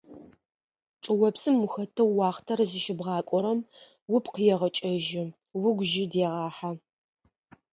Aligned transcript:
ЧӀыопсым 1.03 1.55
ухэтэу 1.65 2.09
уахътэр 2.17 2.59
зыщыбгъакӏорэм 2.71 3.59
упкъ 4.15 4.37
егъэкӀэжьы, 4.53 5.23
угу 5.55 5.71
жьы 5.89 6.05
дегъэхьэ. 6.11 6.71